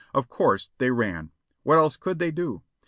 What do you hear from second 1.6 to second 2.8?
What else could they do?